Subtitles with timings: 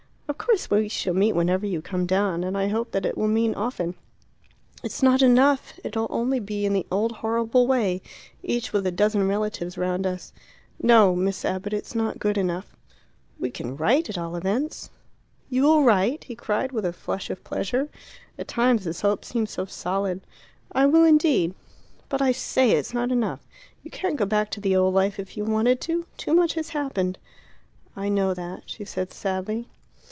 [0.27, 3.27] "Of course we shall meet whenever you come down; and I hope that it will
[3.27, 3.95] mean often."
[4.81, 8.01] "It's not enough; it'll only be in the old horrible way,
[8.41, 10.31] each with a dozen relatives round us.
[10.81, 12.77] No, Miss Abbott; it's not good enough."
[13.41, 14.89] "We can write at all events."
[15.49, 17.89] "You will write?" he cried, with a flush of pleasure.
[18.39, 20.21] At times his hopes seemed so solid.
[20.71, 21.53] "I will indeed."
[22.07, 23.45] "But I say it's not enough
[23.83, 26.05] you can't go back to the old life if you wanted to.
[26.15, 27.17] Too much has happened."
[27.97, 29.67] "I know that," she said sadly.